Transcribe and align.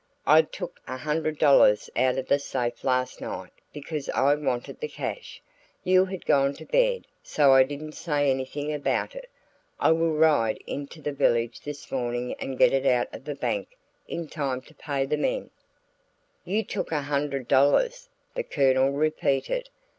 I 0.25 0.41
took 0.41 0.79
a 0.87 0.97
hundred 0.97 1.37
dollars 1.37 1.87
out 1.95 2.17
of 2.17 2.27
the 2.27 2.39
safe 2.39 2.83
last 2.83 3.21
night 3.21 3.51
because 3.71 4.09
I 4.09 4.33
wanted 4.33 4.79
the 4.79 4.87
cash 4.87 5.43
you 5.83 6.05
had 6.05 6.25
gone 6.25 6.55
to 6.55 6.65
bed 6.65 7.05
so 7.21 7.53
I 7.53 7.61
didn't 7.61 7.91
say 7.91 8.31
anything 8.31 8.73
about 8.73 9.13
it. 9.15 9.29
I 9.79 9.91
will 9.91 10.13
ride 10.15 10.57
into 10.65 11.03
the 11.03 11.11
village 11.13 11.61
this 11.61 11.91
morning 11.91 12.33
and 12.39 12.57
get 12.57 12.73
it 12.73 12.87
out 12.87 13.13
of 13.13 13.25
the 13.25 13.35
bank 13.35 13.77
in 14.07 14.27
time 14.27 14.61
to 14.61 14.73
pay 14.73 15.05
the 15.05 15.17
men." 15.17 15.51
"You 16.45 16.63
took 16.63 16.91
a 16.91 17.01
hundred 17.03 17.47
dollars," 17.47 18.09
the 18.33 18.41
Colonel 18.41 18.89
repeated. 18.89 19.69